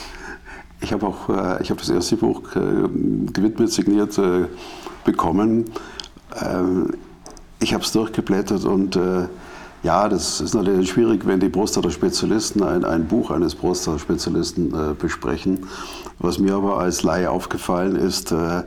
[0.80, 4.18] Ich habe auch äh, ich hab das erste Buch gewidmet, signiert
[5.04, 5.66] bekommen.
[7.60, 8.98] Ich habe es durchgeblättert und
[9.84, 15.66] ja, das ist natürlich schwierig, wenn die Prostata-Spezialisten ein, ein, Buch eines Prostata-Spezialisten äh, besprechen.
[16.18, 18.62] Was mir aber als Laie aufgefallen ist, äh,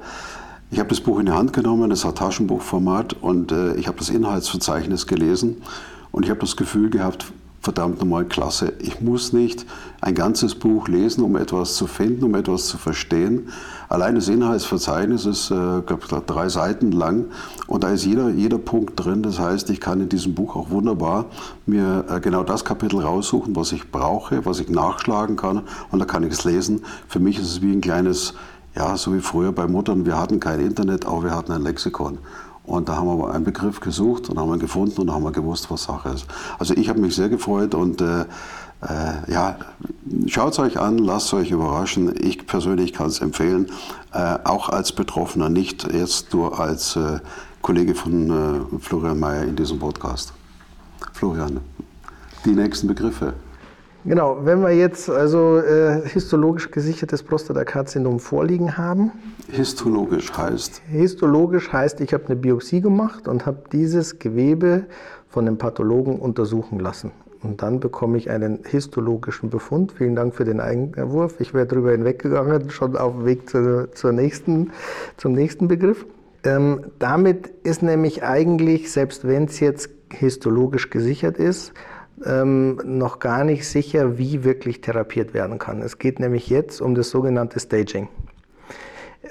[0.69, 3.97] ich habe das Buch in die Hand genommen, es hat Taschenbuchformat und äh, ich habe
[3.97, 5.61] das Inhaltsverzeichnis gelesen
[6.11, 8.73] und ich habe das Gefühl gehabt, verdammt nochmal klasse.
[8.79, 9.65] Ich muss nicht
[9.99, 13.49] ein ganzes Buch lesen, um etwas zu finden, um etwas zu verstehen.
[13.89, 17.25] Allein das Inhaltsverzeichnis ist äh, glaub, drei Seiten lang
[17.67, 19.23] und da ist jeder, jeder Punkt drin.
[19.23, 21.25] Das heißt, ich kann in diesem Buch auch wunderbar
[21.65, 26.05] mir äh, genau das Kapitel raussuchen, was ich brauche, was ich nachschlagen kann und da
[26.05, 26.83] kann ich es lesen.
[27.07, 28.33] Für mich ist es wie ein kleines
[28.77, 32.19] ja, so wie früher bei Muttern, wir hatten kein Internet, aber wir hatten ein Lexikon.
[32.63, 35.71] Und da haben wir einen Begriff gesucht und haben ihn gefunden und haben wir gewusst,
[35.71, 36.25] was Sache ist.
[36.59, 38.25] Also ich habe mich sehr gefreut und äh,
[38.81, 39.57] äh, ja,
[40.27, 42.13] schaut es euch an, lasst euch überraschen.
[42.19, 43.71] Ich persönlich kann es empfehlen,
[44.13, 47.19] äh, auch als Betroffener, nicht jetzt nur als äh,
[47.63, 50.33] Kollege von äh, Florian Mayer in diesem Podcast.
[51.13, 51.61] Florian,
[52.45, 53.33] die nächsten Begriffe.
[54.07, 59.11] Genau, wenn wir jetzt also äh, histologisch gesichertes Prostatakarzinom vorliegen haben.
[59.51, 60.81] Histologisch heißt?
[60.87, 64.85] Histologisch heißt, ich habe eine Biopsie gemacht und habe dieses Gewebe
[65.27, 67.11] von einem Pathologen untersuchen lassen.
[67.43, 69.91] Und dann bekomme ich einen histologischen Befund.
[69.91, 71.41] Vielen Dank für den Einwurf.
[71.41, 74.71] Ich wäre darüber hinweggegangen, schon auf dem Weg zur, zur nächsten,
[75.17, 76.05] zum nächsten Begriff.
[76.45, 81.73] Ähm, damit ist nämlich eigentlich, selbst wenn es jetzt histologisch gesichert ist,
[82.25, 85.81] ähm, noch gar nicht sicher, wie wirklich therapiert werden kann.
[85.81, 88.09] Es geht nämlich jetzt um das sogenannte Staging.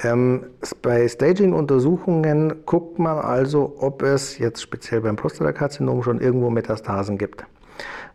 [0.03, 0.47] Ähm,
[0.83, 7.47] bei Staging-Untersuchungen guckt man also, ob es jetzt speziell beim Prostatakarzinom schon irgendwo Metastasen gibt.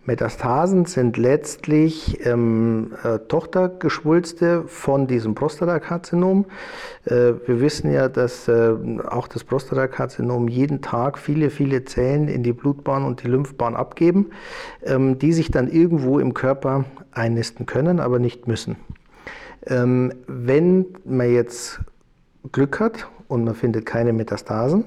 [0.06, 6.46] Metastasen sind letztlich ähm, äh, Tochtergeschwulste von diesem Prostatakarzinom.
[7.06, 8.74] Äh, wir wissen ja, dass äh,
[9.08, 14.32] auch das Prostatakarzinom jeden Tag viele, viele Zellen in die Blutbahn und die Lymphbahn abgeben,
[14.84, 18.78] ähm, die sich dann irgendwo im Körper einnisten können, aber nicht müssen.
[19.68, 21.80] Ähm, wenn man jetzt
[22.52, 24.84] Glück hat und man findet keine Metastasen,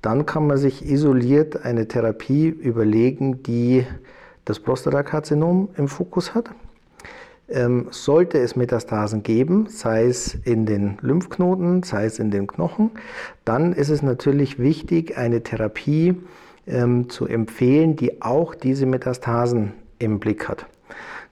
[0.00, 3.86] dann kann man sich isoliert eine Therapie überlegen, die
[4.44, 6.50] das Prostatakarzinom im Fokus hat.
[7.48, 12.92] Ähm, sollte es Metastasen geben, sei es in den Lymphknoten, sei es in den Knochen,
[13.44, 16.14] dann ist es natürlich wichtig, eine Therapie
[16.66, 20.66] ähm, zu empfehlen, die auch diese Metastasen im Blick hat.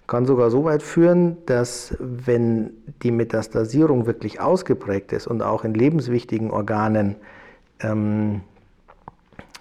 [0.07, 2.71] Kann sogar so weit führen, dass wenn
[3.03, 7.15] die Metastasierung wirklich ausgeprägt ist und auch in lebenswichtigen Organen
[7.81, 8.41] ähm,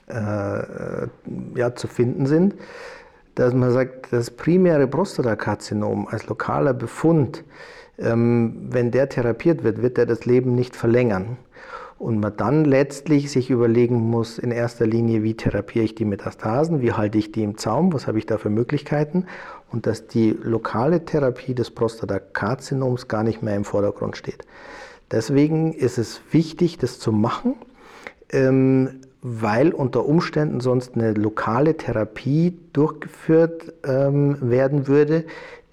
[0.08, 1.08] äh,
[1.56, 2.56] ja, zu finden sind,
[3.36, 7.44] dass man sagt, das primäre Prostatakarzinom als lokaler Befund,
[7.98, 11.38] ähm, wenn der therapiert wird, wird er das Leben nicht verlängern.
[11.98, 16.82] Und man dann letztlich sich überlegen muss, in erster Linie, wie therapiere ich die Metastasen,
[16.82, 19.26] wie halte ich die im Zaum, was habe ich da für Möglichkeiten
[19.70, 24.46] und dass die lokale Therapie des Prostatakarzinoms gar nicht mehr im Vordergrund steht.
[25.12, 27.56] Deswegen ist es wichtig, das zu machen.
[28.32, 35.26] Ähm, weil unter Umständen sonst eine lokale Therapie durchgeführt ähm, werden würde,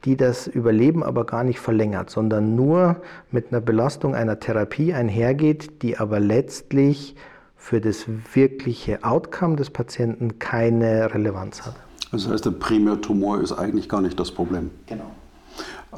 [0.05, 5.83] die das Überleben aber gar nicht verlängert, sondern nur mit einer Belastung einer Therapie einhergeht,
[5.83, 7.17] die aber letztlich
[7.57, 11.75] für das wirkliche Outcome des Patienten keine Relevanz hat.
[12.13, 14.71] Das heißt, der Primärtumor ist eigentlich gar nicht das Problem.
[14.87, 15.11] Genau.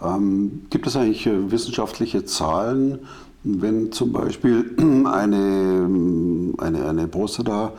[0.03, 3.01] Ähm, gibt es eigentlich äh, wissenschaftliche Zahlen,
[3.49, 4.65] wenn zum Beispiel
[5.07, 5.89] eine,
[6.59, 7.73] eine, eine Prostata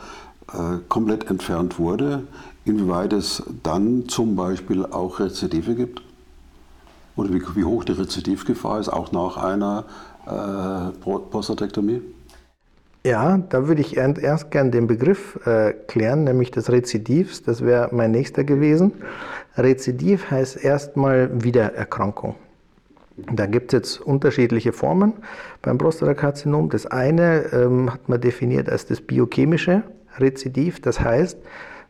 [0.52, 2.24] äh, komplett entfernt wurde,
[2.64, 6.02] inwieweit es dann zum Beispiel auch Rezidive gibt?
[7.16, 9.84] Oder wie, wie hoch die Rezidivgefahr ist, auch nach einer
[10.26, 12.02] äh, Prostatektomie?
[13.04, 17.42] Ja, da würde ich erst gern den Begriff äh, klären, nämlich des Rezidivs.
[17.42, 18.92] Das wäre mein nächster gewesen.
[19.56, 22.34] Rezidiv heißt erstmal Wiedererkrankung.
[23.32, 25.14] Da gibt es jetzt unterschiedliche Formen
[25.62, 26.70] beim Prostatakarzinom.
[26.70, 29.82] Das eine ähm, hat man definiert als das biochemische
[30.18, 30.80] Rezidiv.
[30.80, 31.38] Das heißt,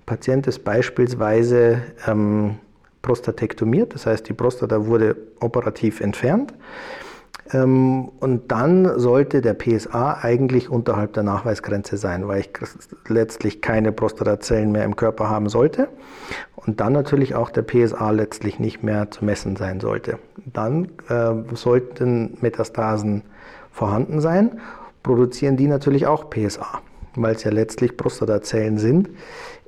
[0.07, 2.57] Patient ist beispielsweise ähm,
[3.03, 6.53] prostatektomiert, das heißt, die Prostata wurde operativ entfernt.
[7.53, 12.51] Ähm, und dann sollte der PSA eigentlich unterhalb der Nachweisgrenze sein, weil ich
[13.09, 15.89] letztlich keine Prostatazellen mehr im Körper haben sollte.
[16.55, 20.19] Und dann natürlich auch der PSA letztlich nicht mehr zu messen sein sollte.
[20.53, 23.23] Dann äh, sollten Metastasen
[23.73, 24.61] vorhanden sein,
[25.03, 26.81] produzieren die natürlich auch PSA,
[27.15, 29.09] weil es ja letztlich Prostatazellen sind.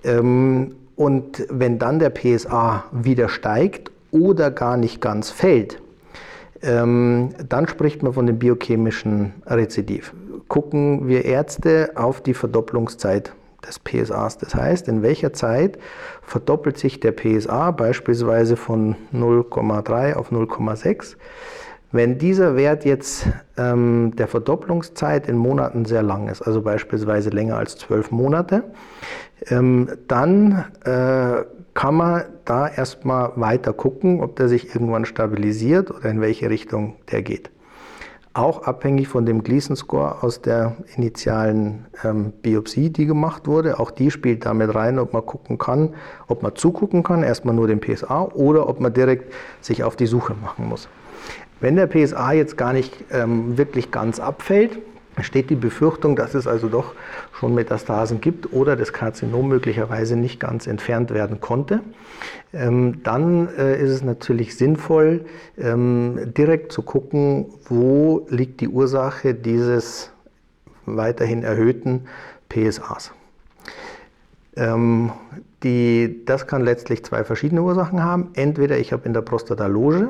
[0.05, 5.81] Ähm, und wenn dann der PSA wieder steigt oder gar nicht ganz fällt,
[6.63, 10.15] ähm, dann spricht man von dem biochemischen Rezidiv.
[10.49, 13.33] Gucken wir Ärzte auf die Verdopplungszeit
[13.67, 14.39] des PSAs.
[14.39, 15.79] Das heißt, in welcher Zeit
[16.23, 21.17] verdoppelt sich der PSA beispielsweise von 0,3 auf 0,6.
[21.95, 23.27] Wenn dieser Wert jetzt
[23.59, 28.65] ähm, der Verdopplungszeit in Monaten sehr lang ist, also beispielsweise länger als zwölf Monate,
[29.49, 36.09] ähm, dann äh, kann man da erstmal weiter gucken, ob der sich irgendwann stabilisiert oder
[36.09, 37.51] in welche Richtung der geht.
[38.33, 43.79] Auch abhängig von dem Gleason-Score aus der initialen ähm, Biopsie, die gemacht wurde.
[43.79, 45.93] Auch die spielt damit rein, ob man gucken kann,
[46.27, 50.07] ob man zugucken kann, erstmal nur den PSA oder ob man direkt sich auf die
[50.07, 50.89] Suche machen muss.
[51.63, 54.79] Wenn der PSA jetzt gar nicht ähm, wirklich ganz abfällt,
[55.21, 56.95] Steht die Befürchtung, dass es also doch
[57.35, 61.81] schon Metastasen gibt oder das Karzinom möglicherweise nicht ganz entfernt werden konnte,
[62.55, 65.27] ähm, dann äh, ist es natürlich sinnvoll,
[65.59, 70.13] ähm, direkt zu gucken, wo liegt die Ursache dieses
[70.87, 72.07] weiterhin erhöhten
[72.49, 73.13] PSAs.
[74.57, 75.13] Ähm,
[75.63, 78.31] die, das kann letztlich zwei verschiedene Ursachen haben.
[78.33, 80.09] Entweder ich habe in der Prostataloge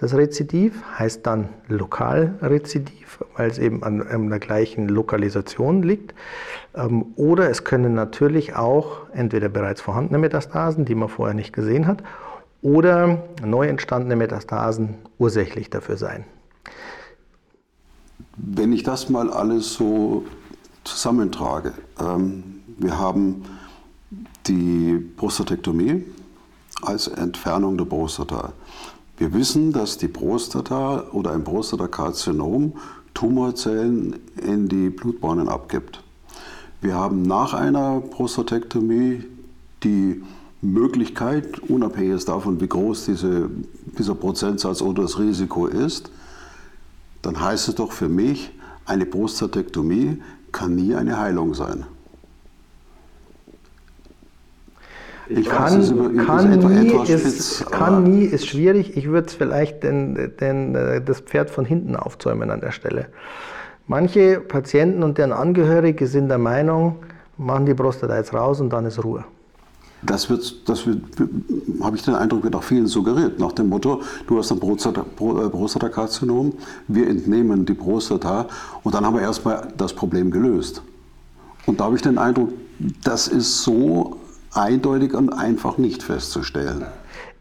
[0.00, 6.14] das Rezidiv, heißt dann Lokalrezidiv, weil es eben an, der gleichen Lokalisation liegt.
[6.74, 11.86] Ähm, oder es können natürlich auch entweder bereits vorhandene Metastasen, die man vorher nicht gesehen
[11.86, 12.02] hat,
[12.62, 16.24] oder neu entstandene Metastasen ursächlich dafür sein.
[18.38, 20.24] Wenn ich das mal alles so
[20.84, 23.44] zusammentrage, ähm, wir haben
[24.46, 26.06] die Prostatektomie
[26.80, 28.54] als Entfernung der Prostata.
[29.20, 32.72] Wir wissen, dass die Prostata oder ein Prostatakarzinom
[33.12, 36.02] Tumorzellen in die Blutbahnen abgibt.
[36.80, 39.24] Wir haben nach einer Prostatektomie
[39.84, 40.22] die
[40.62, 43.50] Möglichkeit, unabhängig davon, wie groß diese,
[43.98, 46.10] dieser Prozentsatz oder das Risiko ist,
[47.20, 48.52] dann heißt es doch für mich,
[48.86, 50.16] eine Prostatektomie
[50.50, 51.84] kann nie eine Heilung sein.
[55.32, 58.96] Ich kann, weiß, über, kann, nie, ist, kann nie, ist schwierig.
[58.96, 63.06] Ich würde vielleicht den, den, äh, das Pferd von hinten aufzäumen an der Stelle.
[63.86, 66.96] Manche Patienten und deren Angehörige sind der Meinung,
[67.36, 69.24] machen die Prostata jetzt raus und dann ist Ruhe.
[70.02, 71.02] Das wird, das wird,
[71.82, 75.48] habe ich den Eindruck, wird auch vielen suggeriert, nach dem Motto, du hast ein äh,
[75.50, 76.54] Prostatakarzinom,
[76.88, 78.46] wir entnehmen die Prostata
[78.82, 80.82] und dann haben wir erstmal das Problem gelöst.
[81.66, 82.50] Und da habe ich den Eindruck,
[83.04, 84.16] das ist so
[84.52, 86.86] eindeutig und einfach nicht festzustellen.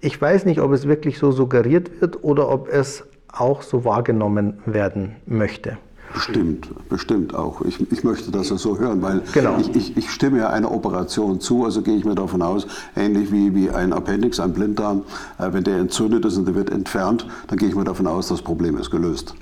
[0.02, 4.60] Ich weiß nicht, ob es wirklich so suggeriert wird oder ob es auch so wahrgenommen
[4.66, 5.78] werden möchte.
[6.14, 7.62] Bestimmt, bestimmt auch.
[7.62, 9.58] Ich, ich möchte das so hören, weil genau.
[9.60, 13.32] ich, ich, ich, stimme ja einer Operation zu, also gehe ich mir davon aus, ähnlich
[13.32, 15.04] wie, wie ein Appendix, ein Blinddarm,
[15.38, 18.28] äh, wenn der entzündet ist und der wird entfernt, dann gehe ich mir davon aus,
[18.28, 19.36] das Problem ist gelöst.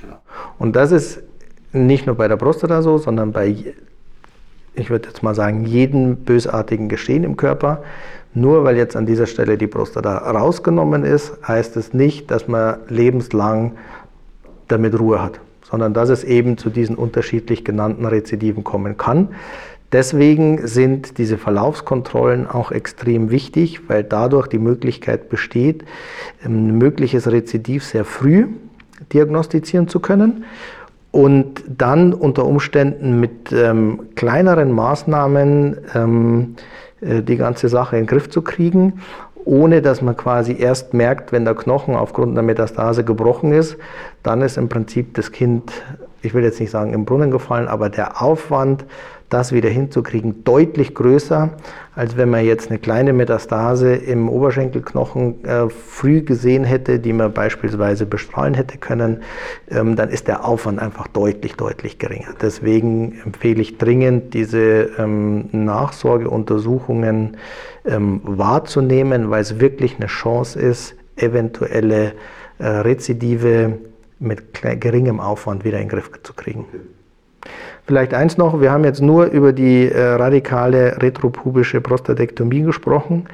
[0.60, 1.22] Und das ist
[1.72, 3.74] nicht nur bei der Prostata so, sondern bei
[4.78, 7.84] ich würde jetzt mal sagen, jeden bösartigen Geschehen im Körper.
[8.34, 12.78] Nur weil jetzt an dieser Stelle die Prostata rausgenommen ist, heißt es nicht, dass man
[12.88, 13.74] lebenslang
[14.68, 19.30] damit Ruhe hat, sondern dass es eben zu diesen unterschiedlich genannten Rezidiven kommen kann.
[19.92, 25.86] Deswegen sind diese Verlaufskontrollen auch extrem wichtig, weil dadurch die Möglichkeit besteht,
[26.44, 28.48] ein mögliches Rezidiv sehr früh
[29.14, 30.44] diagnostizieren zu können
[31.18, 36.56] und dann unter Umständen mit ähm, kleineren Maßnahmen ähm,
[37.02, 39.02] äh, die ganze Sache in den Griff zu kriegen,
[39.44, 43.78] ohne dass man quasi erst merkt, wenn der Knochen aufgrund der Metastase gebrochen ist,
[44.22, 45.72] dann ist im Prinzip das Kind,
[46.22, 48.86] ich will jetzt nicht sagen im Brunnen gefallen, aber der Aufwand,
[49.30, 51.50] das wieder hinzukriegen, deutlich größer,
[51.96, 57.34] als wenn man jetzt eine kleine Metastase im Oberschenkelknochen äh, früh gesehen hätte, die man
[57.34, 59.24] beispielsweise bestrahlen hätte können,
[59.70, 62.36] ähm, dann ist der Aufwand einfach deutlich, deutlich geringer.
[62.42, 67.36] Deswegen empfehle ich dringend, diese ähm, Nachsorgeuntersuchungen
[67.86, 72.14] ähm, wahrzunehmen, weil es wirklich eine Chance ist, eventuelle
[72.60, 73.78] äh, Rezidive
[74.20, 76.66] mit geringem Aufwand wieder in den Griff zu kriegen.
[77.86, 83.28] Vielleicht eins noch, wir haben jetzt nur über die äh, radikale retropubische Prostatektomie gesprochen.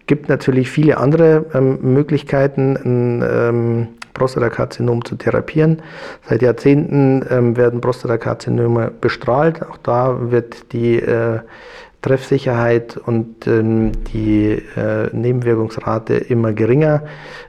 [0.00, 5.82] Es gibt natürlich viele andere ähm, Möglichkeiten, ein ähm, Prostatakarzinom zu therapieren.
[6.28, 9.62] Seit Jahrzehnten ähm, werden Prostatakarzinome bestrahlt.
[9.62, 11.38] Auch da wird die äh,
[12.02, 17.04] Treffsicherheit und ähm, die äh, Nebenwirkungsrate immer geringer,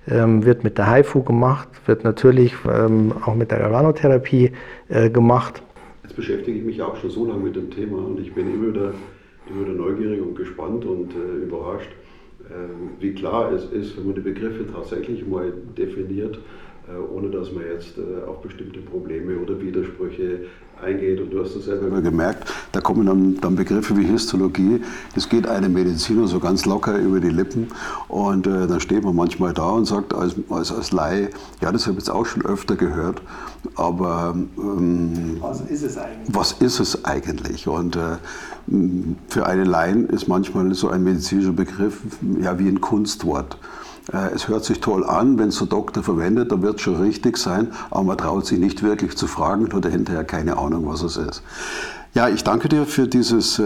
[0.09, 4.51] ähm, wird mit der HIFU gemacht, wird natürlich ähm, auch mit der Galvanotherapie
[4.89, 5.63] äh, gemacht.
[6.03, 8.67] Jetzt beschäftige ich mich auch schon so lange mit dem Thema und ich bin immer
[8.67, 8.93] wieder,
[9.49, 11.89] immer wieder neugierig und gespannt und äh, überrascht,
[12.49, 12.53] äh,
[12.99, 16.39] wie klar es ist, wenn man die Begriffe tatsächlich mal definiert,
[16.89, 20.41] äh, ohne dass man jetzt äh, auf bestimmte Probleme oder Widersprüche
[20.81, 21.19] eingeht.
[21.19, 24.81] Und du hast es selber immer gemerkt, da kommen dann, dann, Begriffe wie Histologie.
[25.15, 27.67] Das geht einem Mediziner so ganz locker über die Lippen.
[28.07, 31.29] Und äh, dann steht man manchmal da und sagt als, als, als Laie,
[31.61, 33.21] ja, das habe ich jetzt auch schon öfter gehört.
[33.75, 36.35] Aber ähm, was ist es eigentlich?
[36.35, 37.67] Was ist es eigentlich?
[37.67, 38.17] Und äh,
[39.27, 42.01] für einen Laien ist manchmal so ein medizinischer Begriff
[42.41, 43.57] ja wie ein Kunstwort.
[44.11, 47.01] Äh, es hört sich toll an, wenn es der Doktor verwendet, dann wird es schon
[47.01, 50.87] richtig sein, aber man traut sich nicht wirklich zu fragen und hat hinterher keine Ahnung,
[50.87, 51.43] was es ist.
[52.13, 53.63] Ja, ich danke dir für dieses, äh,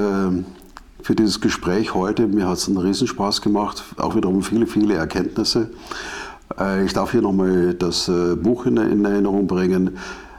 [1.01, 2.27] für dieses Gespräch heute.
[2.27, 5.71] Mir hat es einen Riesenspaß gemacht, auch wiederum viele, viele Erkenntnisse.
[6.59, 8.11] Äh, ich darf hier nochmal das
[8.41, 9.97] Buch in Erinnerung bringen.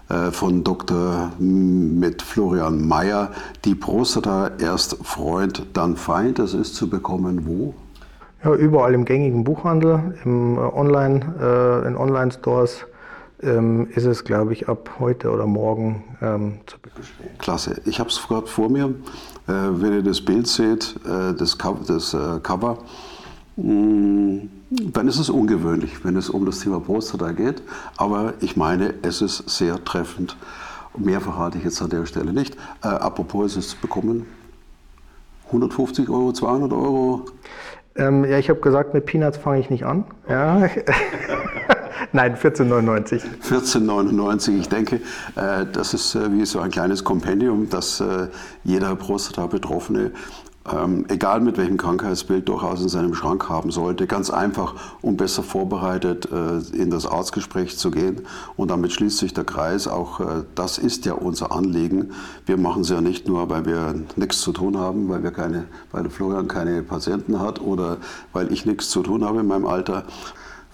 [0.08, 1.32] äh, von Dr.
[1.38, 3.32] mit Florian Mayer.
[3.64, 6.38] Die Prostata erst Freund, dann Feind.
[6.38, 7.74] Das ist zu bekommen wo?
[8.46, 12.86] Ja, überall im gängigen Buchhandel, im Online, äh, in Online-Stores
[13.42, 17.08] ähm, ist es, glaube ich, ab heute oder morgen ähm, zu bekommen.
[17.38, 17.82] Klasse.
[17.86, 18.84] Ich habe es gerade vor mir.
[18.84, 18.92] Äh,
[19.48, 22.78] wenn ihr das Bild seht, äh, das, Co das äh, Cover,
[23.56, 24.50] mh, mm,
[24.92, 27.62] dann ist es ungewöhnlich, wenn es um das Thema Prostata geht.
[27.96, 30.36] Aber ich meine, es ist sehr treffend.
[30.96, 32.56] Mehr verrate ich jetzt an der Stelle nicht.
[32.84, 34.24] Äh, apropos, ist es zu bekommen?
[35.46, 37.24] 150 Euro, 200 Euro?
[37.98, 40.04] Ähm, ja, ich habe gesagt, mit Peanuts fange ich nicht an.
[40.28, 40.68] Ja.
[42.12, 43.22] Nein, 14,99.
[43.42, 44.58] 14,99.
[44.58, 44.96] Ich denke,
[45.36, 48.28] äh, das ist äh, wie so ein kleines Kompendium, das äh,
[48.64, 50.12] jeder Prostata-Betroffene
[50.72, 54.06] ähm, egal mit welchem Krankheitsbild, durchaus in seinem Schrank haben sollte.
[54.06, 58.22] Ganz einfach, um besser vorbereitet äh, in das Arztgespräch zu gehen.
[58.56, 59.88] Und damit schließt sich der Kreis.
[59.88, 62.12] Auch äh, das ist ja unser Anliegen.
[62.46, 65.64] Wir machen es ja nicht nur, weil wir nichts zu tun haben, weil, wir keine,
[65.92, 67.98] weil Florian keine Patienten hat oder
[68.32, 70.04] weil ich nichts zu tun habe in meinem Alter.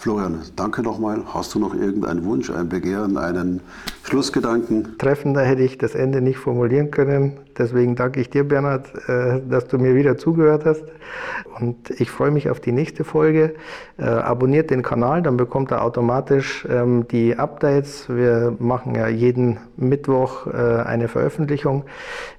[0.03, 1.22] Florian, danke nochmal.
[1.32, 3.61] Hast du noch irgendeinen Wunsch, ein Begehren, einen
[4.03, 4.98] Schlussgedanken?
[4.98, 7.38] Treffender hätte ich das Ende nicht formulieren können.
[7.57, 10.82] Deswegen danke ich dir, Bernhard, äh, dass du mir wieder zugehört hast.
[11.61, 13.55] Und ich freue mich auf die nächste Folge.
[13.96, 18.09] Äh, abonniert den Kanal, dann bekommt er automatisch ähm, die Updates.
[18.09, 21.84] Wir machen ja jeden Mittwoch äh, eine Veröffentlichung.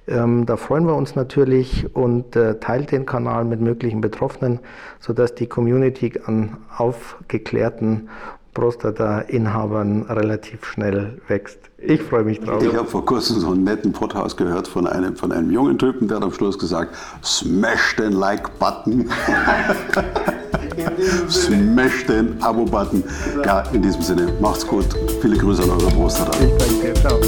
[0.06, 4.60] Ähm, da freuen wir uns natürlich und teilt den Kanal mit möglichen Betroffenen,
[5.00, 8.08] sodass die Community an aufgeklärten
[8.54, 11.58] Prostata-Inhabern relativ schnell wächst.
[11.78, 12.62] Ich freue mich drauf.
[12.62, 16.08] Ich habe vor kurzem so einen netten Podcast gehört von einem, von einem jungen Typen,
[16.08, 19.10] der hat am Schluss gesagt, smash den Like-Button.
[21.28, 23.04] smash den Abo-Button.
[23.44, 24.86] Ja, in diesem Sinne, macht's gut.
[25.20, 26.38] Viele Grüße an eure Prostata.
[26.38, 26.94] Ich danke.
[26.94, 27.18] Ciao.